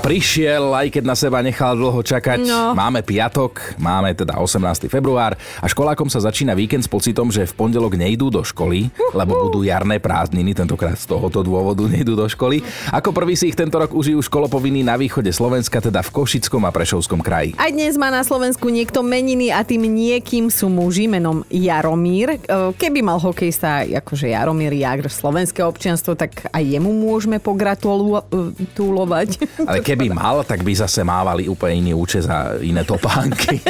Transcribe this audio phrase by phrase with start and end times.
[0.00, 2.42] prišiel, aj keď na seba nechal dlho čakať.
[2.42, 2.74] No.
[2.74, 4.90] Máme piatok, máme teda 18.
[4.90, 8.88] február a školákom sa začína víkend s pocitom, že v pondelok nejdú do školy,
[9.18, 12.64] lebo budú jarné prázdniny, tentokrát z tohoto dôvodu nejdú do školy.
[12.90, 16.70] Ako prvý si ich tento rok užijú školopovinní na východe Slovenska, teda v Košickom a
[16.72, 17.52] Prešovskom kraji.
[17.60, 22.40] Aj dnes má na Slovensku niekto meniny a tým niekým sú muži menom Jaromír.
[22.40, 29.28] E, keby mal hokejista akože Jaromír Jagr slovenské občianstvo, tak aj jemu môžeme pogratulovať.
[29.68, 33.60] Ale ke keby mal, tak by zase mávali úplne iný účes a iné topánky.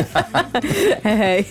[1.02, 1.50] Hej.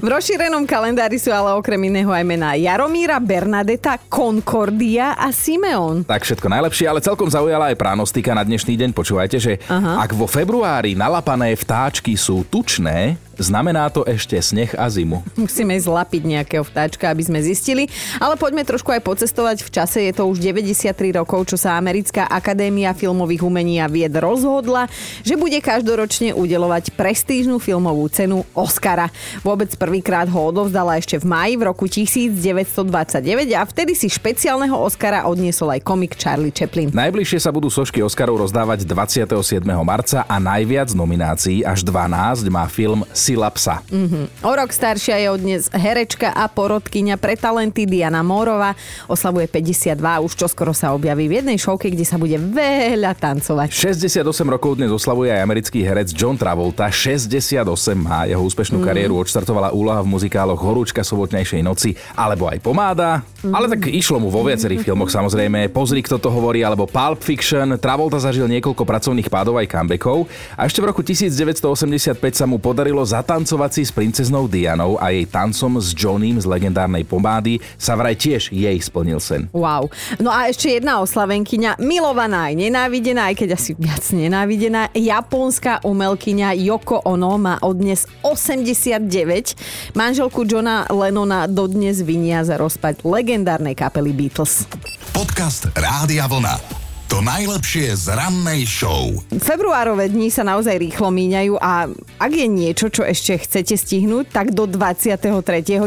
[0.00, 6.00] V rozšírenom kalendári sú ale okrem iného aj mená Jaromíra, Bernadeta, Concordia a Simeon.
[6.08, 8.90] Tak všetko najlepšie, ale celkom zaujala aj pránostika na dnešný deň.
[8.96, 10.00] Počúvajte, že Aha.
[10.00, 15.24] ak vo februári nalapané vtáčky sú tučné, Znamená to ešte sneh a zimu.
[15.40, 17.88] Musíme zlapiť nejakého vtáčka, aby sme zistili.
[18.20, 19.64] Ale poďme trošku aj pocestovať.
[19.64, 24.12] V čase je to už 93 rokov, čo sa Americká akadémia filmových umení a vied
[24.12, 24.92] rozhodla,
[25.24, 29.08] že bude každoročne udelovať prestížnu filmovú cenu Oscara.
[29.40, 35.24] Vôbec prvýkrát ho odovzdala ešte v maji v roku 1929 a vtedy si špeciálneho Oscara
[35.24, 36.92] odniesol aj komik Charlie Chaplin.
[36.92, 39.64] Najbližšie sa budú sošky Oscarov rozdávať 27.
[39.80, 43.78] marca a najviac nominácií, až 12, má film sila psa.
[43.86, 44.42] Mm-hmm.
[44.42, 48.74] O rok staršia je od dnes herečka a porodkyňa pre talenty Diana Mórova.
[49.06, 49.94] Oslavuje 52
[50.26, 53.70] už čoskoro sa objaví v jednej šovke, kde sa bude veľa tancovať.
[53.70, 56.90] 68 rokov dnes oslavuje aj americký herec John Travolta.
[56.90, 57.62] 68
[57.94, 58.84] má jeho úspešnú mm.
[58.90, 59.14] kariéru.
[59.22, 63.22] Odštartovala úloha v muzikáloch Horúčka sobotnejšej noci alebo aj Pomáda.
[63.46, 63.54] Mm.
[63.54, 65.70] Ale tak išlo mu vo viacerých filmoch samozrejme.
[65.70, 67.78] Pozri, kto to hovorí, alebo Pulp Fiction.
[67.78, 70.26] Travolta zažil niekoľko pracovných pádov aj comebackov.
[70.58, 75.12] A ešte v roku 1985 sa mu podarilo za zatancovať si s princeznou Dianou a
[75.12, 79.52] jej tancom s Johnným z legendárnej pomády sa vraj tiež jej splnil sen.
[79.52, 79.92] Wow.
[80.16, 86.56] No a ešte jedna oslavenkyňa, milovaná aj nenávidená, aj keď asi viac nenávidená, japonská umelkyňa
[86.64, 89.92] Yoko Ono má odnes 89.
[89.92, 94.64] Manželku Johna Lennona dodnes vinia za rozpad legendárnej kapely Beatles.
[95.12, 96.79] Podcast Rádia Vlna.
[97.10, 99.10] To najlepšie z rannej show.
[99.42, 101.90] Februárové dni sa naozaj rýchlo míňajú a
[102.22, 105.18] ak je niečo, čo ešte chcete stihnúť, tak do 23.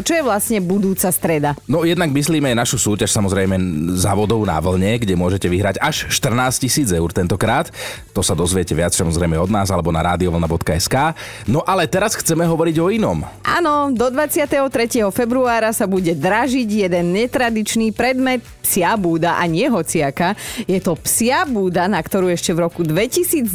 [0.04, 1.56] čo je vlastne budúca streda.
[1.64, 3.56] No jednak myslíme aj našu súťaž samozrejme
[3.96, 7.72] závodov na vlne, kde môžete vyhrať až 14 tisíc eur tentokrát.
[8.12, 11.16] To sa dozviete viac samozrejme od nás alebo na radiovlna.sk.
[11.48, 13.24] No ale teraz chceme hovoriť o inom.
[13.48, 14.60] Áno, do 23.
[15.08, 20.36] februára sa bude dražiť jeden netradičný predmet psia búda a nie hociaka.
[20.68, 23.46] Je to ps psia búda, na ktorú ešte v roku 2019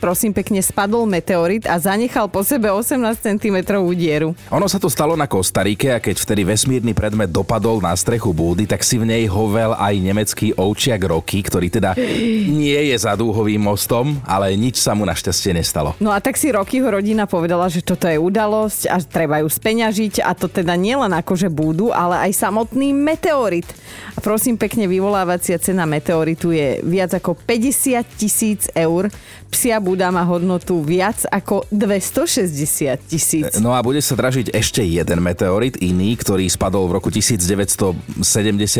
[0.00, 4.32] prosím pekne spadol meteorit a zanechal po sebe 18 cm dieru.
[4.48, 8.64] Ono sa to stalo na Kostarike a keď vtedy vesmírny predmet dopadol na strechu búdy,
[8.64, 12.00] tak si v nej hovel aj nemecký ovčiak Roky, ktorý teda
[12.48, 15.92] nie je za dúhovým mostom, ale nič sa mu našťastie nestalo.
[16.00, 20.24] No a tak si Rokyho rodina povedala, že toto je udalosť a treba ju speňažiť
[20.24, 23.68] a to teda nielen akože búdu, ale aj samotný meteorit.
[24.16, 29.10] A prosím pekne, vyvolávacia cena meteoritu je viac ako 50 tisíc eur.
[29.50, 33.50] Psia Buda má hodnotu viac ako 260 tisíc.
[33.58, 38.22] No a bude sa dražiť ešte jeden meteorit, iný, ktorý spadol v roku 1972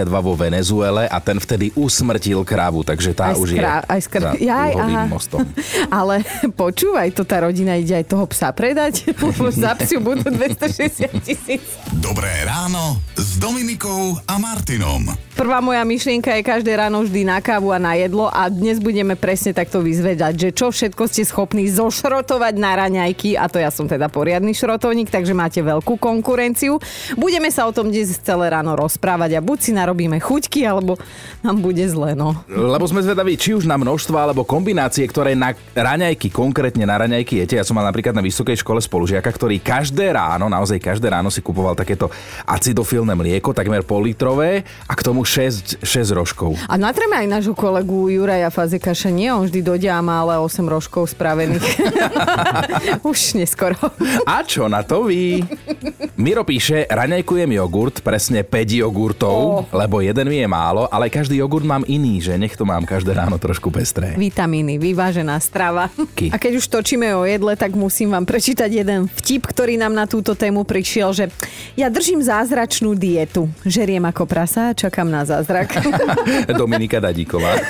[0.06, 4.23] vo Venezuele a ten vtedy usmrtil krávu, takže tá aj už skrá, je aj skr...
[4.23, 5.03] za Jaj, aha.
[5.11, 5.43] mostom.
[6.00, 6.23] Ale
[6.55, 9.11] počúvaj, to tá rodina ide aj toho psa predať,
[9.62, 11.62] za psiu budú 260 tisíc.
[11.99, 15.30] Dobré ráno s Dominikou a Martinom.
[15.41, 19.17] Prvá moja myšlienka je každé ráno vždy na kávu a na jedlo a dnes budeme
[19.17, 23.89] presne takto vyzvedať, že čo všetko ste schopní zošrotovať na raňajky a to ja som
[23.89, 26.77] teda poriadny šrotovník, takže máte veľkú konkurenciu.
[27.17, 31.00] Budeme sa o tom dnes celé ráno rozprávať a buď si narobíme chuťky, alebo
[31.41, 32.37] nám bude zle, no.
[32.45, 37.49] Lebo sme zvedaví, či už na množstvo alebo kombinácie, ktoré na raňajky, konkrétne na raňajky
[37.49, 37.56] jete.
[37.56, 41.41] Ja som mal napríklad na vysokej škole spolužiaka, ktorý každé ráno, naozaj každé ráno si
[41.41, 42.12] kupoval takéto
[42.45, 46.59] acidofilné mlieko, takmer politrové a k tomu 6, 6 rožkov.
[46.67, 49.31] A natreme aj nášho kolegu Juraja Fazekaša, nie?
[49.31, 51.62] On vždy dojde a má ale 8 rožkov spravených.
[53.06, 53.79] Už neskoro.
[54.27, 55.47] A čo na to vy?
[56.19, 59.62] Miro píše, raňajkujem jogurt, presne 5 jogurtov, oh.
[59.71, 63.15] lebo jeden mi je málo, ale každý jogurt mám iný, že nech to mám každé
[63.15, 64.19] ráno trošku pestré.
[64.19, 65.94] Vitamíny, vyvážená strava.
[66.19, 66.35] Ky.
[66.35, 70.11] A keď už točíme o jedle, tak musím vám prečítať jeden vtip, ktorý nám na
[70.11, 71.25] túto tému prišiel, že
[71.79, 73.47] ja držím zázračnú dietu.
[73.62, 75.69] Žeriem ako prasa, čakám na na zázrak.
[76.61, 77.61] Dominika Dadíková.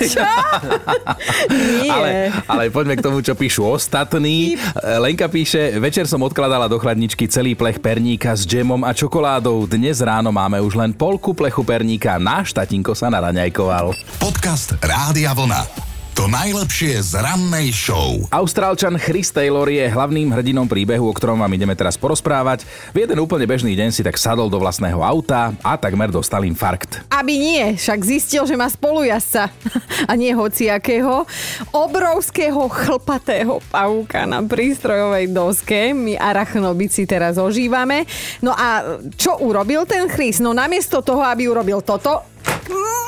[1.51, 1.91] Nie.
[1.91, 2.11] Ale,
[2.47, 4.55] ale poďme k tomu, čo píšu ostatní.
[5.03, 9.67] Lenka píše, večer som odkladala do chladničky celý plech perníka s džemom a čokoládou.
[9.67, 12.15] Dnes ráno máme už len polku plechu perníka.
[12.15, 13.91] Náš tatinko sa naraňajkoval.
[14.21, 15.90] Podcast Rádia Vlna.
[16.11, 18.19] To najlepšie z rannej show.
[18.35, 22.67] Austrálčan Chris Taylor je hlavným hrdinom príbehu, o ktorom vám ideme teraz porozprávať.
[22.91, 26.99] V jeden úplne bežný deň si tak sadol do vlastného auta a takmer dostal infarkt.
[27.07, 29.55] Aby nie, však zistil, že má spolujazca
[30.11, 31.23] a nie hociakého
[31.71, 35.95] obrovského chlpatého pavúka na prístrojovej doske.
[35.95, 38.03] My arachnobici teraz ožívame.
[38.43, 40.43] No a čo urobil ten Chris?
[40.43, 42.27] No namiesto toho, aby urobil toto,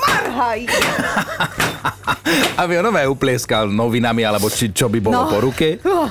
[0.08, 0.64] marhaj!
[2.62, 5.30] Aby on aj uplieskal novinami, alebo či, čo by bolo No.
[5.30, 5.78] po ruke.
[5.86, 6.10] Oh,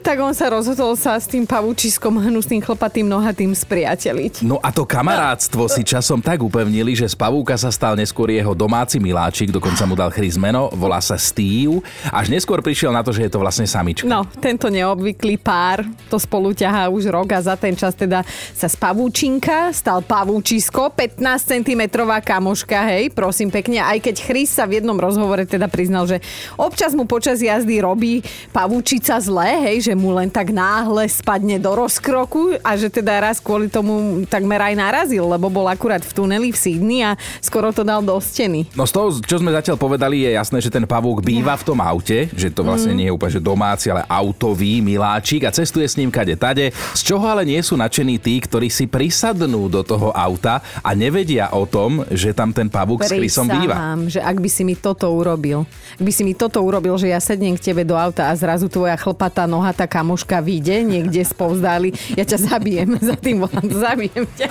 [0.00, 4.42] tak on sa rozhodol sa s tým pavúčiskom hnusným chlpatým nohatým spriateliť.
[4.42, 8.54] No a to kamarátstvo si časom tak upevnili, že z pavúka sa stal neskôr jeho
[8.54, 11.82] domáci miláčik, dokonca mu dal Chris meno, volá sa Steve.
[12.08, 14.06] Až neskôr prišiel na to, že je to vlastne samička.
[14.06, 18.22] No, tento neobvyklý pár to spolu ťahá už rok a za ten čas teda
[18.54, 21.18] sa z pavúčinka stal pavúčisko, 15
[21.58, 21.82] cm
[22.22, 26.22] kamoška, hej, prosím pekne, aj keď Chris sa v jednom rozhovore teda priznal, že
[26.54, 28.22] občas mu počas jazdy robí
[28.54, 33.42] pavúčica zlé, hej, že mu len tak náhle spadne do rozkroku a že teda raz
[33.42, 37.82] kvôli tomu takmer aj narazil, lebo bol akurát v tuneli v Sydney a skoro to
[37.82, 38.70] dal do steny.
[38.78, 41.82] No z toho, čo sme zatiaľ povedali, je jasné, že ten pavúk býva v tom
[41.82, 45.98] aute, že to vlastne nie je úplne že domáci, ale autový miláčik a cestuje s
[45.98, 46.70] ním kade tade.
[46.94, 51.50] Z čoho ale nie sú nadšení tí, ktorí si prisadnú do toho auta a nevedia
[51.52, 53.74] o tom, že tam ten pavúk s Chrisom býva.
[53.74, 55.64] Prisahám, že ak by si mi toto urobil,
[55.96, 58.68] ak by si mi toto urobil, že ja sednem k tebe do auta a zrazu
[58.70, 64.48] tvoja chlpatá nohatá kamoška vyjde niekde spovzdali, ja ťa zabijem za tým volantom, zabijem ťa.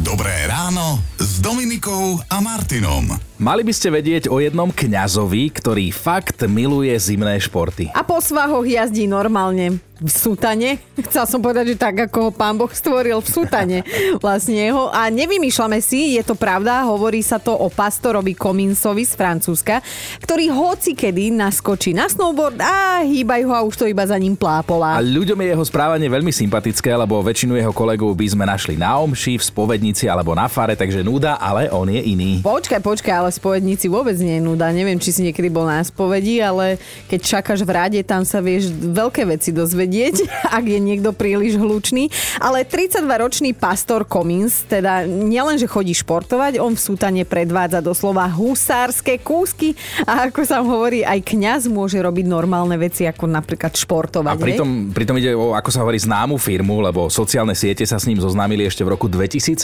[0.00, 3.10] Dobré ráno s Dominikou a Martinom.
[3.36, 7.92] Mali by ste vedieť o jednom kňazovi, ktorý fakt miluje zimné športy.
[7.92, 10.76] A po svahoch jazdí normálne v sutane.
[11.08, 13.78] Chcel som povedať, že tak, ako ho pán Boh stvoril v sutane
[14.20, 14.92] vlastne ho.
[14.92, 19.80] A nevymýšľame si, je to pravda, hovorí sa to o pastorovi Kominsovi z Francúzska,
[20.20, 24.36] ktorý hoci kedy naskočí na snowboard a hýbajú ho a už to iba za ním
[24.36, 25.00] A plápolá.
[25.00, 29.40] ľuďom je jeho správanie veľmi sympatické, lebo väčšinu jeho kolegov by sme našli na omši,
[29.40, 32.44] v spovednici alebo na fare, takže nuda, ale on je iný.
[32.44, 34.72] Počkaj, počkaj, ale spovedníci vôbec nie je nuda.
[34.72, 38.70] Neviem, či si niekedy bol na spovedi, ale keď čakáš v rade, tam sa vieš
[38.72, 40.26] veľké veci dozvedieť,
[40.58, 42.08] ak je niekto príliš hlučný.
[42.40, 49.18] Ale 32-ročný pastor Comins, teda nielen, že chodí športovať, on v sútane predvádza doslova husárske
[49.20, 49.74] kúsky
[50.04, 54.36] a ako sa hovorí, aj kňaz môže robiť normálne veci, ako napríklad športovať.
[54.36, 58.06] A pritom, pritom ide o, ako sa hovorí, známu firmu, lebo sociálne siete sa s
[58.06, 59.58] ním zoznámili ešte v roku 2017,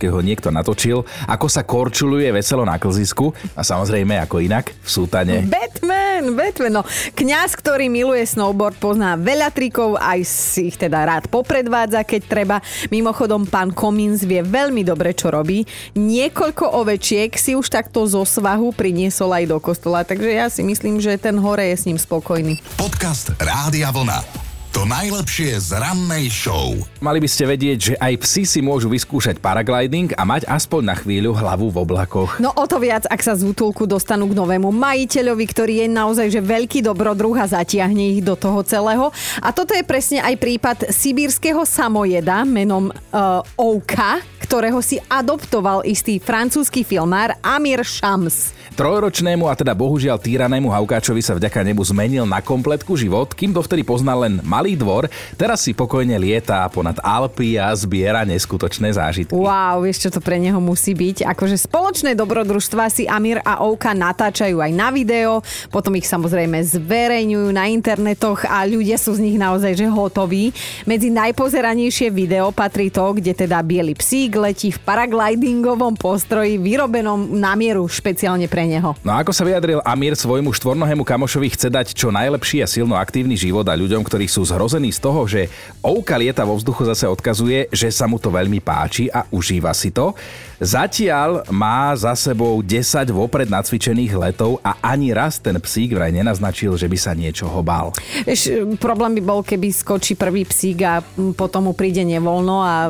[0.00, 4.88] keď ho niekto natočil, ako sa korčuluje veselo na klzisku a samozrejme ako inak v
[4.88, 5.44] sútane.
[5.44, 6.80] Batman, Batman.
[6.80, 6.82] No,
[7.12, 12.56] kňaz, ktorý miluje snowboard, pozná veľa trikov, aj si ich teda rád popredvádza, keď treba.
[12.88, 15.68] Mimochodom, pán Komins vie veľmi dobre, čo robí.
[15.92, 20.96] Niekoľko ovečiek si už takto zo svahu priniesol aj do kostola, takže ja si myslím,
[21.04, 22.56] že ten hore je s ním spokojný.
[22.80, 24.45] Podcast Rádia Vlna.
[24.76, 26.76] To najlepšie z rannej show.
[27.00, 30.92] Mali by ste vedieť, že aj psi si môžu vyskúšať paragliding a mať aspoň na
[30.92, 32.36] chvíľu hlavu v oblakoch.
[32.44, 36.28] No o to viac, ak sa z útulku dostanú k novému majiteľovi, ktorý je naozaj
[36.28, 39.08] že veľký dobrodruh a zatiahne ich do toho celého.
[39.40, 46.20] A toto je presne aj prípad sibírskeho samojeda menom uh, Ouka, ktorého si adoptoval istý
[46.20, 48.52] francúzsky filmár Amir Shams.
[48.76, 53.80] Trojročnému a teda bohužiaľ týranému Haukáčovi sa vďaka nebu zmenil na kompletku život, kým dovtedy
[53.80, 55.06] poznal len malý dvor,
[55.38, 59.36] teraz si pokojne lietá ponad Alpy a zbiera neskutočné zážitky.
[59.36, 61.28] Wow, vieš, čo to pre neho musí byť?
[61.28, 67.48] Akože spoločné dobrodružstva si Amir a Ouka natáčajú aj na video, potom ich samozrejme zverejňujú
[67.52, 70.56] na internetoch a ľudia sú z nich naozaj že hotoví.
[70.88, 77.52] Medzi najpozeranejšie video patrí to, kde teda biely psík letí v paraglidingovom postroji vyrobenom na
[77.52, 78.96] mieru špeciálne pre neho.
[79.04, 82.96] No a ako sa vyjadril Amir svojmu štvornohému kamošovi chce dať čo najlepší a silno
[82.96, 85.52] aktívny život a ľuďom, ktorí sú zhrození z toho, že
[85.84, 89.92] Ouka lieta vo vzduchu zase odkazuje, že sa mu to veľmi páči a užíva si
[89.92, 90.16] to.
[90.56, 96.80] Zatiaľ má za sebou 10 vopred nacvičených letov a ani raz ten psík vraj nenaznačil,
[96.80, 97.92] že by sa niečoho bál.
[98.24, 101.04] Vieš, problém by bol, keby skočí prvý psík a
[101.36, 102.88] potom mu príde nevoľno a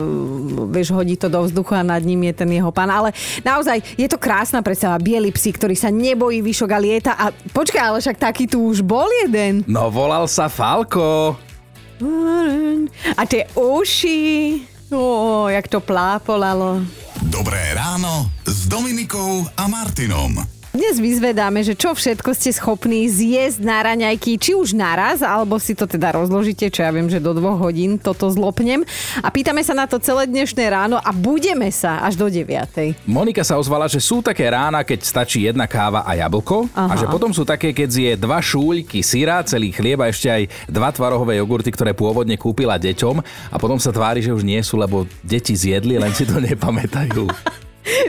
[0.70, 2.86] vieš, hodí to do vzduchu a nad ním je ten jeho pán.
[2.86, 3.10] Ale
[3.42, 5.02] naozaj, je to krásna predstava.
[5.02, 7.12] Bielý psík, ktorý sa nebojí výšok a lieta.
[7.18, 9.66] A počkaj, ale však taký tu už bol jeden.
[9.66, 11.34] No volal sa Falko.
[13.16, 14.60] A tie uši,
[14.92, 16.80] ó, jak to plápolalo.
[17.22, 20.55] Dobré ráno s Dominikou a Martinom.
[20.76, 25.72] Dnes vyzvedáme, že čo všetko ste schopní zjesť na raňajky, či už naraz, alebo si
[25.72, 28.84] to teda rozložíte, čo ja viem, že do dvoch hodín toto zlopnem.
[29.24, 33.08] A pýtame sa na to celé dnešné ráno a budeme sa až do 9.
[33.08, 36.92] Monika sa ozvala, že sú také rána, keď stačí jedna káva a jablko Aha.
[36.92, 40.68] a že potom sú také, keď zje dva šúľky syra, celý chlieb a ešte aj
[40.68, 44.76] dva tvarohové jogurty, ktoré pôvodne kúpila deťom a potom sa tvári, že už nie sú,
[44.76, 47.64] lebo deti zjedli, len si to nepamätajú.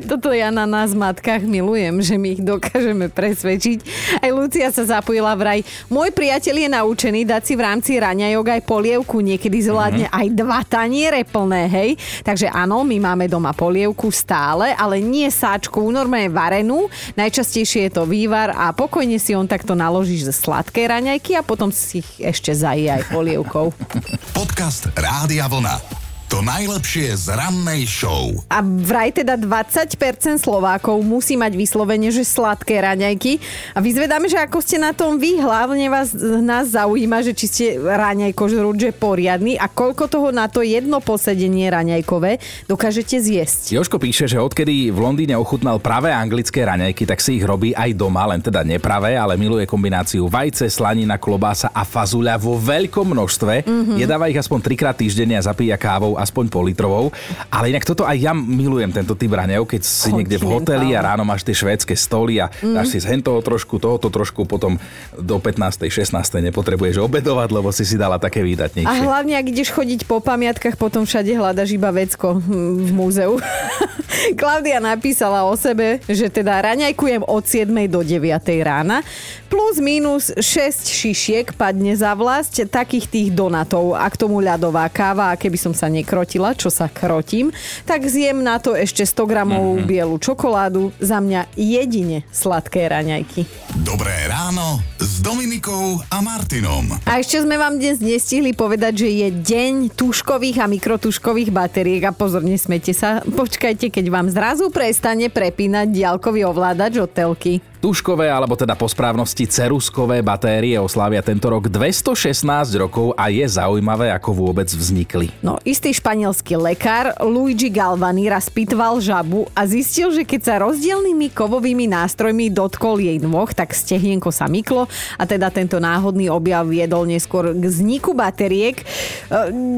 [0.09, 3.79] Toto ja na nás matkách milujem, že my ich dokážeme presvedčiť.
[4.21, 5.61] Aj Lucia sa zapojila vraj.
[5.87, 9.21] Môj priateľ je naučený dať si v rámci raňajok aj polievku.
[9.21, 10.19] Niekedy zvládne mm-hmm.
[10.19, 11.89] aj dva taniere plné, hej.
[12.25, 16.89] Takže áno, my máme doma polievku stále, ale nie sáčku, normálne varenú.
[17.13, 21.69] Najčastejšie je to vývar a pokojne si on takto naložíš ze sladké raňajky a potom
[21.69, 23.69] si ich ešte zají aj polievkou.
[24.37, 26.06] Podcast Rádia Vlna.
[26.37, 28.29] To najlepšie z rannej show.
[28.53, 33.41] A vraj teda 20% Slovákov musí mať vyslovene, že sladké raňajky.
[33.73, 36.13] A vyzvedáme, že ako ste na tom vy, hlavne vás,
[36.45, 41.73] nás zaujíma, že či ste raňajko že poriadny a koľko toho na to jedno posedenie
[41.73, 42.37] raňajkové
[42.69, 43.73] dokážete zjesť.
[43.73, 47.97] Joško píše, že odkedy v Londýne ochutnal pravé anglické raňajky, tak si ich robí aj
[47.97, 53.65] doma, len teda nepravé, ale miluje kombináciu vajce, slanina, klobása a fazuľa vo veľkom množstve.
[53.65, 53.97] Mm-hmm.
[54.05, 57.15] Jedáva ich aspoň trikrát týždenne a zapíja kávou aspoň pol litrovou.
[57.47, 60.99] Ale inak toto aj ja milujem, tento typ raňov, keď si niekde v hoteli a
[61.15, 62.75] ráno máš tie švédske stoly a mm.
[62.75, 64.75] dáš si z hentoho trošku, tohoto trošku, potom
[65.15, 65.87] do 15.
[65.87, 66.11] 16.
[66.51, 68.91] nepotrebuješ obedovať, lebo si si dala také výdatnejšie.
[68.91, 73.39] A hlavne, ak ideš chodiť po pamiatkách, potom všade hľadaš iba vecko v múzeu.
[74.39, 77.69] Klaudia napísala o sebe, že teda raňajkujem od 7.
[77.87, 78.27] do 9.
[78.65, 79.05] rána,
[79.47, 85.31] plus minus 6 šišiek padne za vlast takých tých donatov a k tomu ľadová káva
[85.31, 87.53] a keby som sa nekrotila, čo sa krotím,
[87.85, 89.85] tak zjem na to ešte 100 gramov mm-hmm.
[89.85, 93.45] bielu čokoládu, za mňa jedine sladké raňajky.
[93.85, 96.97] Dobré ráno s Dominikou a Martinom.
[97.05, 102.15] A ešte sme vám dnes nestihli povedať, že je deň tuškových a mikrotuškových batériek a
[102.15, 103.21] pozorne smete sa.
[103.21, 107.61] Počkajte, keď vám zrazu prestane prepínať diaľkový ovládač od telky.
[107.77, 112.41] Tuškové, alebo teda po správnosti ceruskové batérie oslávia tento rok 216
[112.73, 115.29] rokov a je zaujímavé, ako vôbec vznikli.
[115.45, 121.29] No, istý španielský lekár Luigi Galvani raz pitval žabu a zistil, že keď sa rozdielnými
[121.29, 124.86] kovovými nástrojmi dotkol jej nôh, tak stehienko sa myklo
[125.17, 128.79] a teda tento náhodný objav viedol neskôr k vzniku batériek.
[128.81, 128.85] E,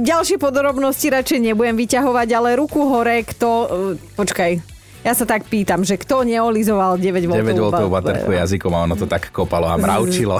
[0.05, 3.49] ďalšie podrobnosti radšej nebudem vyťahovať, ale ruku hore, kto...
[3.49, 3.67] E,
[4.15, 4.51] počkaj,
[4.99, 8.99] ja sa tak pýtam, že kto neolizoval 9 V 9 V baterku jazykom a ono
[8.99, 10.35] to tak kopalo a mravčilo.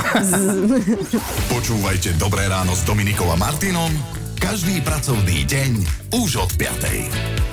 [1.56, 5.72] Počúvajte Dobré ráno s Dominikom a Martinom každý pracovný deň
[6.16, 7.49] už od 5.